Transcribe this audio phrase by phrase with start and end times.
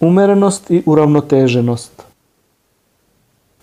[0.00, 2.02] Umerenost i uravnoteženost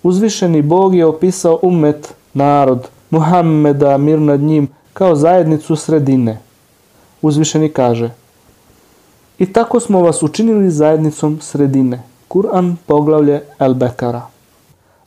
[0.04, 6.40] Uzvišeni Bog je opisao umet, narod, Muhammeda, mir nad njim, kao zajednicu sredine.
[7.22, 8.09] Uzvišeni kaže
[9.39, 12.04] I tako smo vas učinili zajednicom sredine.
[12.28, 14.21] Kur'an poglavlje El Bekara.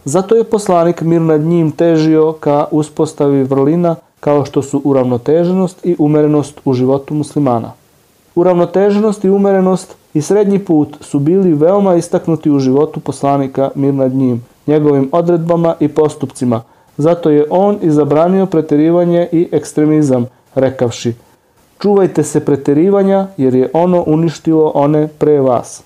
[0.04, 5.96] Zato je poslanik mir nad njim težio ka uspostavi vrlina kao što su uravnoteženost i
[5.98, 7.72] umerenost u životu muslimana.
[8.34, 14.14] Uravnoteženost i umerenost i srednji put su bili veoma istaknuti u životu poslanika mir nad
[14.14, 16.62] njim, njegovim odredbama i postupcima.
[16.96, 21.14] Zato je on i zabranio preterivanje i ekstremizam, rekavši
[21.78, 25.82] Čuvajte se preterivanja jer je ono uništilo one pre vas.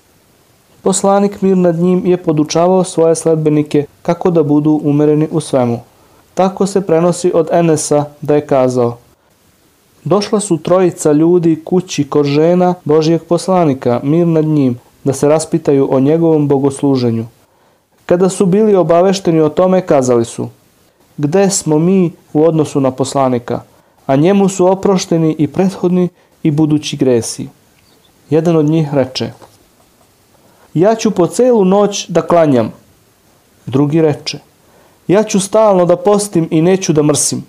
[0.81, 5.79] Poslanik mir nad njim je podučavao svoje sledbenike kako da budu umereni u svemu.
[6.33, 8.97] Tako se prenosi od Enesa da je kazao
[10.03, 15.87] Došla su trojica ljudi kući kod žena Božijeg poslanika, mir nad njim, da se raspitaju
[15.91, 17.25] o njegovom bogosluženju.
[18.05, 20.49] Kada su bili obavešteni o tome, kazali su
[21.17, 23.61] Gde smo mi u odnosu na poslanika?
[24.05, 26.09] A njemu su oprošteni i prethodni
[26.43, 27.47] i budući gresi.
[28.29, 29.31] Jedan od njih reče
[30.73, 32.73] Ja ću po celu noć da klanjam.
[33.65, 34.39] Drugi reče
[35.07, 37.45] Ja ću stalno da postim i neću da mrsim.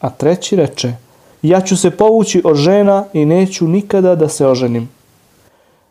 [0.00, 0.94] A treći reče
[1.42, 4.88] Ja ću se povući od žena i neću nikada da se oženim.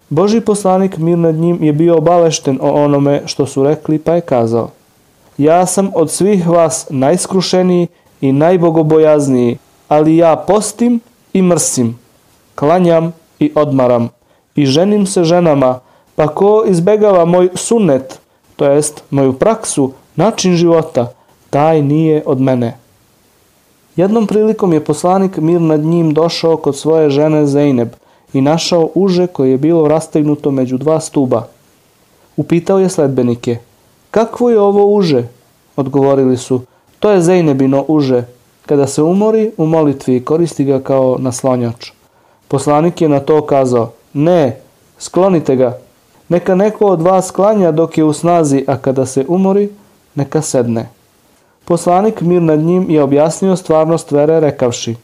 [0.09, 4.21] Boži poslanik mir nad njim je bio obavešten o onome što su rekli pa je
[4.21, 4.69] kazao
[5.37, 7.87] Ja sam od svih vas najskrušeniji
[8.21, 9.57] i najbogobojazniji,
[9.87, 10.99] ali ja postim
[11.33, 11.99] i mrsim,
[12.55, 14.09] klanjam i odmaram
[14.55, 15.79] i ženim se ženama,
[16.15, 18.19] pa ko izbegava moj sunnet,
[18.55, 21.11] to jest moju praksu, način života,
[21.49, 22.77] taj nije od mene.
[24.01, 27.87] Jednom prilikom je poslanik mir nad njim došao kod svoje žene Zeyneb
[28.33, 31.43] i našao uže koje je bilo rastegnuto među dva stuba.
[32.37, 33.57] Upitao je sledbenike,
[34.11, 35.27] kakvo je ovo uže?
[35.75, 36.61] Odgovorili su,
[36.99, 38.23] to je Zeynebino uže.
[38.65, 41.91] Kada se umori u molitvi koristi ga kao naslonjač.
[42.47, 44.61] Poslanik je na to kazao, ne,
[44.99, 45.77] sklonite ga.
[46.29, 49.69] Neka neko od vas klanja dok je u snazi, a kada se umori,
[50.15, 50.89] neka sedne.
[51.71, 54.95] Poslanik mir nad njim je objasnio stvarnost vere rekavši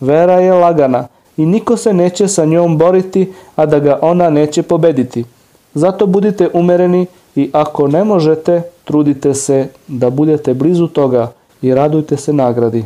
[0.00, 1.06] Vera je lagana
[1.36, 5.24] i niko se neće sa njom boriti, a da ga ona neće pobediti.
[5.74, 7.06] Zato budite umereni
[7.36, 11.32] i ako ne možete, trudite se da budete blizu toga
[11.62, 12.84] i radujte se nagradi.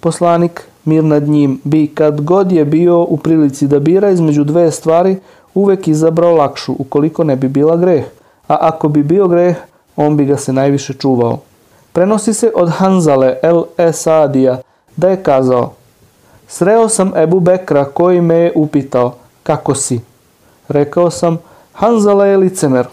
[0.00, 4.70] Poslanik, mir nad njim, bi kad god je bio u prilici da bira između dve
[4.70, 5.16] stvari,
[5.54, 8.04] uvek izabrao lakšu, ukoliko ne bi bila greh,
[8.48, 9.56] a ako bi bio greh,
[9.96, 11.38] on bi ga se najviše čuvao.
[11.92, 14.58] Prenosi se od Hanzale el Esadija
[14.96, 15.72] da je kazao
[16.48, 20.00] Sreo sam Ebu Bekra koji me je upitao kako si?
[20.68, 21.38] Rekao sam
[21.72, 22.86] Hanzala je licemer.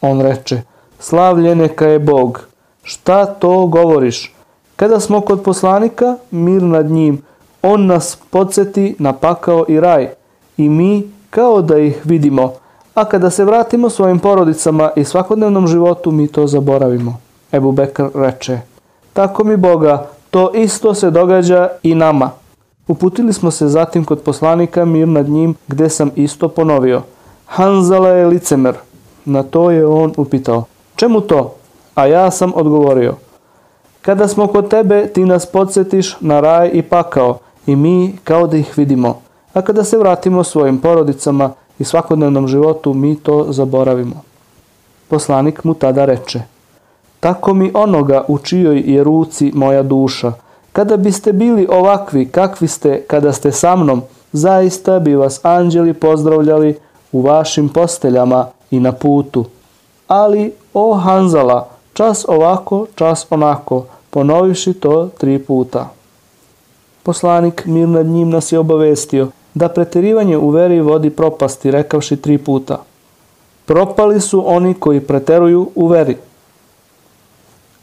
[0.00, 0.62] On reče
[0.98, 2.46] slavljen neka je Bog.
[2.82, 4.34] Šta to govoriš?
[4.76, 7.22] Kada smo kod poslanika, mir nad njim,
[7.62, 10.08] on nas podsjeti na pakao i raj
[10.56, 12.52] i mi kao da ih vidimo,
[12.94, 17.23] a kada se vratimo svojim porodicama i svakodnevnom životu mi to zaboravimo.
[17.54, 18.58] Ebu Bekr reče,
[19.12, 22.30] tako mi Boga, to isto se događa i nama.
[22.88, 27.02] Uputili smo se zatim kod poslanika mir nad njim, gde sam isto ponovio.
[27.46, 28.74] Hanzala je licemer.
[29.24, 30.64] Na to je on upitao.
[30.96, 31.54] Čemu to?
[31.94, 33.14] A ja sam odgovorio.
[34.02, 38.56] Kada smo kod tebe, ti nas podsjetiš na raj i pakao i mi kao da
[38.56, 39.20] ih vidimo.
[39.52, 44.22] A kada se vratimo svojim porodicama i svakodnevnom životu, mi to zaboravimo.
[45.08, 46.42] Poslanik mu tada reče–
[47.24, 50.32] tako mi onoga u čijoj je ruci moja duša.
[50.72, 54.02] Kada biste bili ovakvi kakvi ste kada ste sa mnom,
[54.32, 56.76] zaista bi vas anđeli pozdravljali
[57.12, 59.44] u vašim posteljama i na putu.
[60.08, 65.88] Ali, o Hanzala, čas ovako, čas onako, ponoviši to tri puta.
[67.02, 72.38] Poslanik mir nad njim nas je obavestio da preterivanje u veri vodi propasti, rekavši tri
[72.38, 72.82] puta.
[73.64, 76.16] Propali su oni koji preteruju u veri.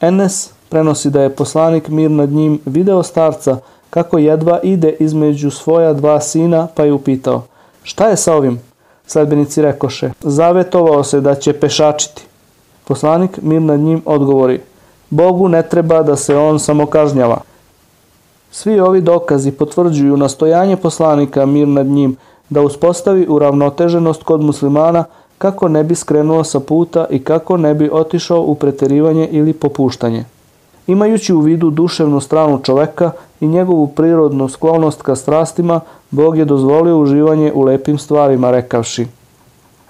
[0.02, 3.58] Enes prenosi da je poslanik mir nad njim video starca
[3.90, 7.44] kako jedva ide između svoja dva sina pa je upitao
[7.84, 8.60] šta je sa ovim?
[9.08, 12.26] Sledbenici rekoše zavetovao se da će pešačiti.
[12.88, 14.62] Poslanik mir nad njim odgovori
[15.10, 17.42] Bogu ne treba da se on samo kažnjava.
[18.52, 22.18] Svi ovi dokazi potvrđuju nastojanje poslanika mir nad njim
[22.50, 25.04] da uspostavi uravnoteženost kod muslimana–
[25.42, 30.26] kako ne bi skrenuo sa puta i kako ne bi otišao u preterivanje ili popuštanje.
[30.88, 35.80] Imajući u vidu duševnu stranu čoveka i njegovu prirodnu sklonost ka strastima,
[36.12, 39.08] Bog je dozvolio uživanje u lepim stvarima, rekavši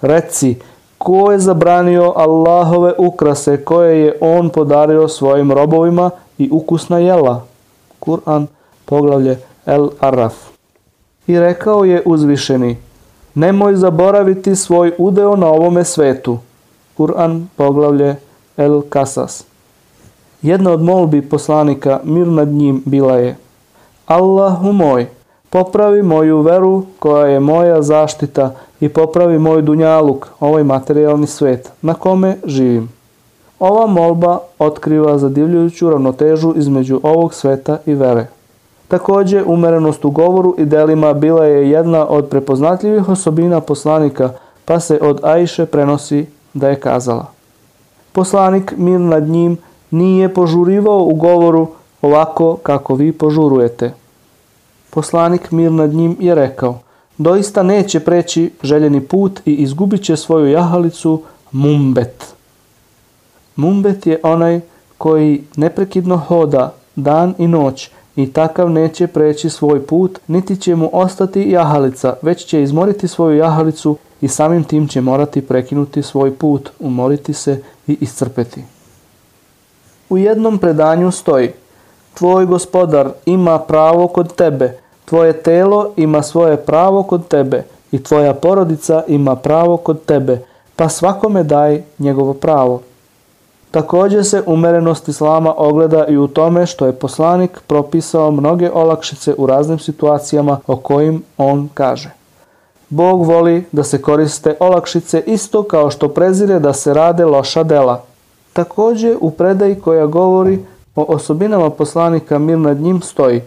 [0.02, 0.56] Reci,
[0.98, 7.44] ko je zabranio Allahove ukrase koje je on podario svojim robovima i ukusna jela?
[8.00, 8.48] Kur'an,
[8.86, 10.34] poglavlje El Araf.
[11.28, 12.78] I rekao je uzvišeni,
[13.36, 16.38] nemoj zaboraviti svoj udeo na ovome svetu.
[16.98, 18.16] Kur'an, poglavlje
[18.58, 19.44] El Kasas.
[20.42, 23.38] Jedna od molbi poslanika, mir nad njim, bila je
[24.06, 25.08] Allahu moj,
[25.50, 31.94] popravi moju veru koja je moja zaštita i popravi moj dunjaluk, ovaj materijalni svet, na
[31.94, 32.90] kome živim.
[33.60, 38.28] Ova molba otkriva zadivljujuću ravnotežu između ovog sveta i vere.
[38.92, 44.30] Takođe, umerenost u govoru i delima bila je jedna od prepoznatljivih osobina poslanika,
[44.66, 47.26] pa se od Ajše prenosi da je kazala.
[48.12, 49.58] Poslanik mir nad njim
[49.92, 51.68] nije požurivao u govoru
[52.02, 53.94] ovako kako vi požurujete.
[54.90, 56.80] Poslanik mir nad njim je rekao,
[57.18, 61.22] doista neće preći željeni put i izgubit će svoju jahalicu
[61.52, 62.34] Mumbet.
[63.56, 64.60] Mumbet je onaj
[64.98, 70.90] koji neprekidno hoda dan i noć i takav neće preći svoj put, niti će mu
[70.94, 76.70] ostati jahalica, već će izmoriti svoju jahalicu i samim tim će morati prekinuti svoj put,
[76.80, 78.64] umoriti se i iscrpeti.
[80.10, 81.52] U jednom predanju stoji
[82.14, 88.34] Tvoj gospodar ima pravo kod tebe, tvoje telo ima svoje pravo kod tebe i tvoja
[88.34, 90.40] porodica ima pravo kod tebe,
[90.76, 92.82] pa svakome daj njegovo pravo.
[93.72, 99.46] Takođe se umerenost islama ogleda i u tome što je poslanik propisao mnoge olakšice u
[99.46, 102.10] raznim situacijama o kojim on kaže.
[102.90, 108.04] Bog voli da se koriste olakšice isto kao što prezire da se rade loša dela.
[108.54, 110.60] Takođe u predaji koja govori
[110.96, 113.42] o osobinama poslanika mir nad njim stoji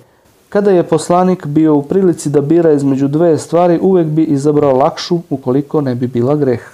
[0.54, 5.18] Kada je poslanik bio u prilici da bira između dve stvari, uvek bi izabrao lakšu
[5.30, 6.73] ukoliko ne bi bila greh.